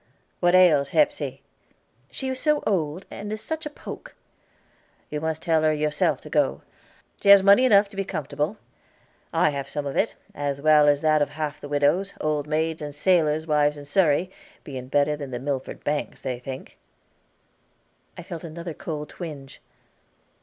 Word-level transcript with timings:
"What 0.39 0.55
ails 0.55 0.89
Hepsey?" 0.93 1.43
"She 2.09 2.27
is 2.29 2.39
so 2.39 2.63
old, 2.65 3.05
and 3.11 3.31
is 3.31 3.39
such 3.39 3.67
a 3.67 3.69
poke." 3.69 4.15
"You 5.11 5.21
must 5.21 5.43
tell 5.43 5.61
her 5.61 5.71
yourself 5.71 6.19
to 6.21 6.29
go. 6.31 6.63
She 7.21 7.29
has 7.29 7.43
money 7.43 7.65
enough 7.65 7.87
to 7.89 7.95
be 7.95 8.03
comfortable; 8.03 8.57
I 9.31 9.51
have 9.51 9.69
some 9.69 9.85
of 9.85 9.95
it, 9.95 10.15
as 10.33 10.59
well 10.59 10.87
as 10.87 11.01
that 11.01 11.21
of 11.21 11.29
half 11.29 11.61
the 11.61 11.69
widows, 11.69 12.15
old 12.19 12.47
maids, 12.47 12.81
and 12.81 12.95
sailors' 12.95 13.45
wives 13.45 13.77
in 13.77 13.85
Surrey,' 13.85 14.31
being 14.63 14.87
better 14.87 15.15
than 15.15 15.29
the 15.29 15.37
Milford 15.37 15.83
banks, 15.83 16.23
they 16.23 16.39
think." 16.39 16.79
I 18.17 18.23
felt 18.23 18.43
another 18.43 18.73
cold 18.73 19.07
twinge. 19.09 19.61